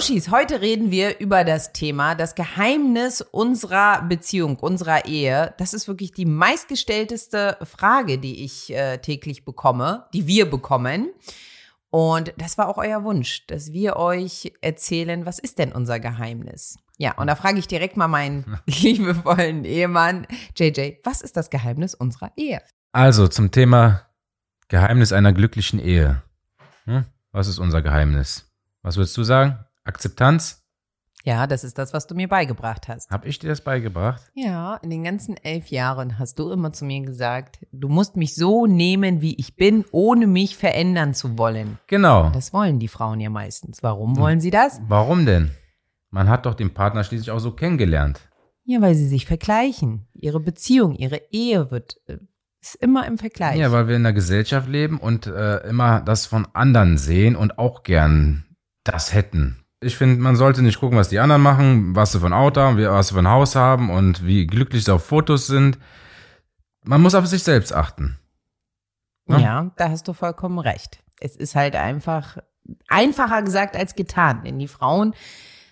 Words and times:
Loshis, 0.00 0.30
heute 0.30 0.62
reden 0.62 0.90
wir 0.90 1.20
über 1.20 1.44
das 1.44 1.74
Thema, 1.74 2.14
das 2.14 2.34
Geheimnis 2.34 3.20
unserer 3.20 4.00
Beziehung, 4.00 4.56
unserer 4.56 5.04
Ehe. 5.04 5.52
Das 5.58 5.74
ist 5.74 5.88
wirklich 5.88 6.12
die 6.12 6.24
meistgestellteste 6.24 7.58
Frage, 7.64 8.16
die 8.16 8.42
ich 8.42 8.72
äh, 8.72 8.96
täglich 8.96 9.44
bekomme, 9.44 10.06
die 10.14 10.26
wir 10.26 10.48
bekommen. 10.48 11.10
Und 11.90 12.32
das 12.38 12.56
war 12.56 12.70
auch 12.70 12.78
euer 12.78 13.04
Wunsch, 13.04 13.46
dass 13.48 13.74
wir 13.74 13.96
euch 13.96 14.54
erzählen, 14.62 15.26
was 15.26 15.38
ist 15.38 15.58
denn 15.58 15.70
unser 15.70 16.00
Geheimnis? 16.00 16.78
Ja, 16.96 17.12
und 17.18 17.26
da 17.26 17.34
frage 17.34 17.58
ich 17.58 17.68
direkt 17.68 17.98
mal 17.98 18.08
meinen 18.08 18.58
liebevollen 18.66 19.66
Ehemann, 19.66 20.26
JJ, 20.56 20.92
was 21.04 21.20
ist 21.20 21.36
das 21.36 21.50
Geheimnis 21.50 21.94
unserer 21.94 22.32
Ehe? 22.36 22.62
Also 22.92 23.28
zum 23.28 23.50
Thema 23.50 24.06
Geheimnis 24.68 25.12
einer 25.12 25.34
glücklichen 25.34 25.78
Ehe. 25.78 26.22
Hm? 26.86 27.04
Was 27.32 27.48
ist 27.48 27.58
unser 27.58 27.82
Geheimnis? 27.82 28.50
Was 28.80 28.96
würdest 28.96 29.14
du 29.18 29.24
sagen? 29.24 29.66
Akzeptanz? 29.84 30.62
Ja, 31.24 31.46
das 31.46 31.64
ist 31.64 31.76
das, 31.76 31.92
was 31.92 32.06
du 32.06 32.14
mir 32.14 32.28
beigebracht 32.28 32.88
hast. 32.88 33.10
Hab 33.10 33.26
ich 33.26 33.38
dir 33.38 33.48
das 33.48 33.62
beigebracht? 33.62 34.22
Ja, 34.34 34.76
in 34.76 34.88
den 34.88 35.04
ganzen 35.04 35.36
elf 35.36 35.68
Jahren 35.68 36.18
hast 36.18 36.38
du 36.38 36.50
immer 36.50 36.72
zu 36.72 36.86
mir 36.86 37.02
gesagt, 37.02 37.66
du 37.72 37.88
musst 37.88 38.16
mich 38.16 38.34
so 38.34 38.66
nehmen, 38.66 39.20
wie 39.20 39.34
ich 39.34 39.54
bin, 39.54 39.84
ohne 39.92 40.26
mich 40.26 40.56
verändern 40.56 41.12
zu 41.12 41.36
wollen. 41.36 41.78
Genau. 41.88 42.30
Das 42.30 42.54
wollen 42.54 42.78
die 42.78 42.88
Frauen 42.88 43.20
ja 43.20 43.28
meistens. 43.28 43.82
Warum 43.82 44.16
wollen 44.16 44.40
sie 44.40 44.50
das? 44.50 44.80
Warum 44.88 45.26
denn? 45.26 45.50
Man 46.08 46.28
hat 46.28 46.46
doch 46.46 46.54
den 46.54 46.72
Partner 46.72 47.04
schließlich 47.04 47.30
auch 47.30 47.38
so 47.38 47.52
kennengelernt. 47.52 48.20
Ja, 48.64 48.80
weil 48.80 48.94
sie 48.94 49.06
sich 49.06 49.26
vergleichen. 49.26 50.08
Ihre 50.14 50.40
Beziehung, 50.40 50.94
ihre 50.94 51.20
Ehe 51.30 51.70
wird 51.70 51.96
äh, 52.06 52.18
ist 52.62 52.76
immer 52.76 53.06
im 53.06 53.18
Vergleich. 53.18 53.58
Ja, 53.58 53.72
weil 53.72 53.88
wir 53.88 53.96
in 53.96 54.02
einer 54.02 54.12
Gesellschaft 54.12 54.68
leben 54.68 54.98
und 54.98 55.26
äh, 55.26 55.58
immer 55.68 56.00
das 56.00 56.26
von 56.26 56.46
anderen 56.52 56.98
sehen 56.98 57.36
und 57.36 57.58
auch 57.58 57.82
gern 57.82 58.44
das 58.84 59.14
hätten. 59.14 59.59
Ich 59.82 59.96
finde, 59.96 60.20
man 60.20 60.36
sollte 60.36 60.62
nicht 60.62 60.78
gucken, 60.78 60.98
was 60.98 61.08
die 61.08 61.18
anderen 61.18 61.40
machen, 61.40 61.96
was 61.96 62.12
sie 62.12 62.24
ein 62.24 62.34
Auto 62.34 62.60
haben, 62.60 62.76
was 62.78 63.08
sie 63.08 63.18
ein 63.18 63.28
Haus 63.28 63.56
haben 63.56 63.90
und 63.90 64.26
wie 64.26 64.46
glücklich 64.46 64.84
sie 64.84 64.92
auf 64.92 65.04
Fotos 65.04 65.46
sind. 65.46 65.78
Man 66.84 67.00
muss 67.00 67.14
auf 67.14 67.26
sich 67.26 67.42
selbst 67.42 67.74
achten. 67.74 68.18
Ja, 69.26 69.38
ja 69.38 69.70
da 69.76 69.88
hast 69.88 70.06
du 70.06 70.12
vollkommen 70.12 70.58
recht. 70.58 71.02
Es 71.18 71.34
ist 71.34 71.54
halt 71.54 71.76
einfach 71.76 72.38
einfacher 72.88 73.42
gesagt 73.42 73.74
als 73.74 73.94
getan, 73.94 74.42
denn 74.44 74.58
die 74.58 74.68
Frauen 74.68 75.14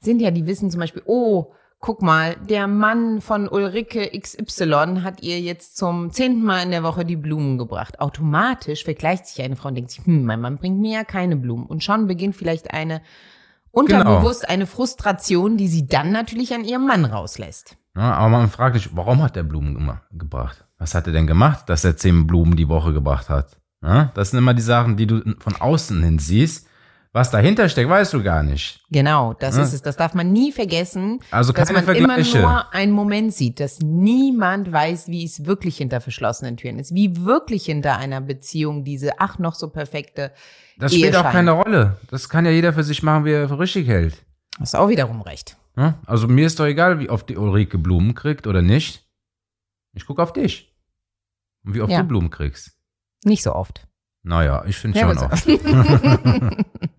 sind 0.00 0.20
ja, 0.20 0.32
die 0.32 0.46
wissen 0.46 0.70
zum 0.70 0.80
Beispiel, 0.80 1.02
oh, 1.06 1.54
guck 1.78 2.02
mal, 2.02 2.36
der 2.36 2.66
Mann 2.66 3.20
von 3.20 3.48
Ulrike 3.48 4.10
XY 4.18 5.00
hat 5.02 5.22
ihr 5.22 5.40
jetzt 5.40 5.76
zum 5.76 6.10
zehnten 6.10 6.44
Mal 6.44 6.62
in 6.64 6.70
der 6.70 6.82
Woche 6.82 7.04
die 7.04 7.16
Blumen 7.16 7.58
gebracht. 7.58 8.00
Automatisch 8.00 8.84
vergleicht 8.84 9.26
sich 9.26 9.44
eine 9.44 9.56
Frau 9.56 9.68
und 9.68 9.76
denkt 9.76 9.90
sich, 9.90 10.04
hm, 10.04 10.24
mein 10.24 10.40
Mann 10.40 10.56
bringt 10.56 10.80
mir 10.80 10.92
ja 10.92 11.04
keine 11.04 11.36
Blumen. 11.36 11.66
Und 11.66 11.84
schon 11.84 12.06
beginnt 12.06 12.36
vielleicht 12.36 12.72
eine 12.72 13.00
unterbewusst 13.72 14.42
genau. 14.42 14.52
eine 14.52 14.66
Frustration, 14.66 15.56
die 15.56 15.68
sie 15.68 15.86
dann 15.86 16.12
natürlich 16.12 16.54
an 16.54 16.64
ihrem 16.64 16.86
Mann 16.86 17.04
rauslässt. 17.04 17.76
Ja, 17.96 18.14
aber 18.14 18.30
man 18.30 18.50
fragt 18.50 18.76
sich, 18.76 18.94
warum 18.94 19.22
hat 19.22 19.36
der 19.36 19.42
Blumen 19.42 19.98
gebracht? 20.12 20.64
Was 20.78 20.94
hat 20.94 21.06
er 21.06 21.12
denn 21.12 21.26
gemacht, 21.26 21.68
dass 21.68 21.84
er 21.84 21.96
zehn 21.96 22.26
Blumen 22.26 22.56
die 22.56 22.68
Woche 22.68 22.92
gebracht 22.92 23.28
hat? 23.28 23.58
Ja, 23.82 24.12
das 24.14 24.30
sind 24.30 24.38
immer 24.38 24.54
die 24.54 24.62
Sachen, 24.62 24.96
die 24.96 25.06
du 25.06 25.22
von 25.40 25.56
außen 25.56 26.02
hin 26.02 26.18
siehst 26.18 26.68
was 27.14 27.30
dahinter 27.30 27.68
steckt, 27.68 27.90
weißt 27.90 28.14
du 28.14 28.22
gar 28.22 28.42
nicht. 28.42 28.80
Genau, 28.90 29.34
das 29.34 29.56
ja. 29.56 29.62
ist 29.62 29.74
es. 29.74 29.82
Das 29.82 29.96
darf 29.96 30.14
man 30.14 30.32
nie 30.32 30.50
vergessen. 30.50 31.20
Also 31.30 31.52
dass 31.52 31.70
man 31.70 31.84
Vergleiche. 31.84 32.38
immer 32.38 32.48
nur 32.48 32.74
einen 32.74 32.92
Moment 32.92 33.34
sieht, 33.34 33.60
dass 33.60 33.80
niemand 33.80 34.72
weiß, 34.72 35.08
wie 35.08 35.22
es 35.22 35.44
wirklich 35.44 35.76
hinter 35.76 36.00
verschlossenen 36.00 36.56
Türen 36.56 36.78
ist, 36.78 36.94
wie 36.94 37.24
wirklich 37.24 37.66
hinter 37.66 37.98
einer 37.98 38.22
Beziehung 38.22 38.84
diese 38.84 39.20
ach 39.20 39.38
noch 39.38 39.54
so 39.54 39.68
perfekte. 39.68 40.32
Das 40.78 40.94
spielt 40.94 41.14
auch 41.14 41.30
keine 41.30 41.50
Rolle. 41.50 41.98
Das 42.10 42.30
kann 42.30 42.46
ja 42.46 42.50
jeder 42.50 42.72
für 42.72 42.82
sich 42.82 43.02
machen, 43.02 43.26
wie 43.26 43.32
er 43.32 43.48
für 43.48 43.58
richtig 43.58 43.88
hält. 43.88 44.24
Hast 44.58 44.74
auch 44.74 44.88
wiederum 44.88 45.20
recht. 45.20 45.58
Ja? 45.76 45.98
Also 46.06 46.28
mir 46.28 46.46
ist 46.46 46.58
doch 46.60 46.66
egal, 46.66 46.98
wie 46.98 47.10
oft 47.10 47.28
die 47.28 47.36
Ulrike 47.36 47.76
Blumen 47.76 48.14
kriegt 48.14 48.46
oder 48.46 48.62
nicht. 48.62 49.06
Ich 49.92 50.06
gucke 50.06 50.22
auf 50.22 50.32
dich. 50.32 50.74
Und 51.64 51.74
wie 51.74 51.82
oft 51.82 51.92
ja. 51.92 52.00
du 52.00 52.08
Blumen 52.08 52.30
kriegst. 52.30 52.72
Nicht 53.24 53.42
so 53.42 53.54
oft. 53.54 53.86
Naja, 54.22 54.64
ich 54.66 54.76
finde 54.76 54.98
schon 54.98 55.18
oft. 55.18 55.46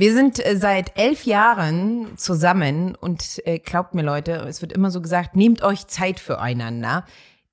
Wir 0.00 0.14
sind 0.14 0.42
äh, 0.42 0.56
seit 0.56 0.98
elf 0.98 1.26
Jahren 1.26 2.16
zusammen 2.16 2.94
und 2.94 3.42
äh, 3.44 3.58
glaubt 3.58 3.94
mir 3.94 4.00
Leute, 4.00 4.32
es 4.48 4.62
wird 4.62 4.72
immer 4.72 4.90
so 4.90 5.02
gesagt, 5.02 5.36
nehmt 5.36 5.62
euch 5.62 5.88
Zeit 5.88 6.18
füreinander. 6.18 7.04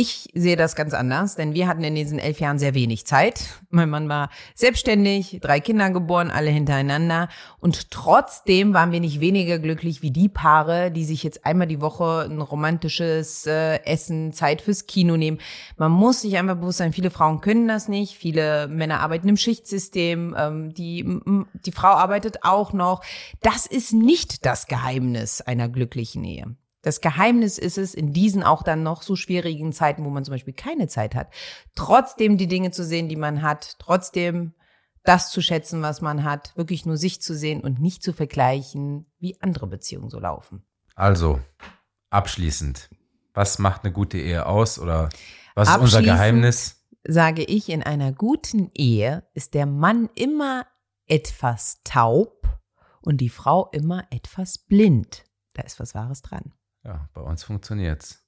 Ich 0.00 0.28
sehe 0.32 0.54
das 0.54 0.76
ganz 0.76 0.94
anders, 0.94 1.34
denn 1.34 1.54
wir 1.54 1.66
hatten 1.66 1.82
in 1.82 1.96
diesen 1.96 2.20
elf 2.20 2.38
Jahren 2.38 2.60
sehr 2.60 2.74
wenig 2.74 3.04
Zeit. 3.04 3.60
Mein 3.68 3.90
Mann 3.90 4.08
war 4.08 4.30
selbstständig, 4.54 5.40
drei 5.42 5.58
Kinder 5.58 5.90
geboren, 5.90 6.30
alle 6.30 6.50
hintereinander. 6.50 7.28
Und 7.58 7.90
trotzdem 7.90 8.74
waren 8.74 8.92
wir 8.92 9.00
nicht 9.00 9.18
weniger 9.18 9.58
glücklich 9.58 10.00
wie 10.00 10.12
die 10.12 10.28
Paare, 10.28 10.92
die 10.92 11.04
sich 11.04 11.24
jetzt 11.24 11.44
einmal 11.44 11.66
die 11.66 11.80
Woche 11.80 12.28
ein 12.30 12.40
romantisches 12.40 13.44
äh, 13.48 13.84
Essen, 13.84 14.32
Zeit 14.32 14.62
fürs 14.62 14.86
Kino 14.86 15.16
nehmen. 15.16 15.40
Man 15.78 15.90
muss 15.90 16.20
sich 16.20 16.36
einfach 16.36 16.54
bewusst 16.54 16.78
sein, 16.78 16.92
viele 16.92 17.10
Frauen 17.10 17.40
können 17.40 17.66
das 17.66 17.88
nicht. 17.88 18.14
Viele 18.16 18.68
Männer 18.68 19.00
arbeiten 19.00 19.28
im 19.28 19.36
Schichtsystem. 19.36 20.32
Ähm, 20.38 20.74
die, 20.74 21.20
die 21.66 21.72
Frau 21.72 21.88
arbeitet 21.88 22.44
auch 22.44 22.72
noch. 22.72 23.02
Das 23.42 23.66
ist 23.66 23.92
nicht 23.92 24.46
das 24.46 24.68
Geheimnis 24.68 25.40
einer 25.40 25.68
glücklichen 25.68 26.22
Ehe. 26.22 26.54
Das 26.88 27.02
Geheimnis 27.02 27.58
ist 27.58 27.76
es, 27.76 27.92
in 27.92 28.14
diesen 28.14 28.42
auch 28.42 28.62
dann 28.62 28.82
noch 28.82 29.02
so 29.02 29.14
schwierigen 29.14 29.74
Zeiten, 29.74 30.06
wo 30.06 30.08
man 30.08 30.24
zum 30.24 30.32
Beispiel 30.32 30.54
keine 30.54 30.88
Zeit 30.88 31.14
hat, 31.14 31.28
trotzdem 31.74 32.38
die 32.38 32.46
Dinge 32.46 32.70
zu 32.70 32.82
sehen, 32.82 33.10
die 33.10 33.16
man 33.16 33.42
hat, 33.42 33.76
trotzdem 33.78 34.54
das 35.04 35.30
zu 35.30 35.42
schätzen, 35.42 35.82
was 35.82 36.00
man 36.00 36.24
hat, 36.24 36.56
wirklich 36.56 36.86
nur 36.86 36.96
sich 36.96 37.20
zu 37.20 37.36
sehen 37.36 37.60
und 37.60 37.78
nicht 37.78 38.02
zu 38.02 38.14
vergleichen, 38.14 39.04
wie 39.18 39.38
andere 39.42 39.66
Beziehungen 39.66 40.08
so 40.08 40.18
laufen. 40.18 40.64
Also, 40.94 41.40
abschließend, 42.08 42.88
was 43.34 43.58
macht 43.58 43.84
eine 43.84 43.92
gute 43.92 44.16
Ehe 44.16 44.46
aus 44.46 44.78
oder 44.78 45.10
was 45.54 45.68
ist 45.68 45.76
unser 45.76 46.00
Geheimnis? 46.00 46.86
Sage 47.06 47.44
ich, 47.44 47.68
in 47.68 47.82
einer 47.82 48.12
guten 48.12 48.70
Ehe 48.72 49.28
ist 49.34 49.52
der 49.52 49.66
Mann 49.66 50.08
immer 50.14 50.64
etwas 51.06 51.82
taub 51.84 52.48
und 53.02 53.18
die 53.18 53.28
Frau 53.28 53.68
immer 53.72 54.06
etwas 54.08 54.56
blind. 54.56 55.24
Da 55.52 55.64
ist 55.64 55.78
was 55.78 55.94
Wahres 55.94 56.22
dran. 56.22 56.54
Ja, 56.84 57.08
bei 57.12 57.20
uns 57.20 57.44
funktioniert's. 57.44 58.27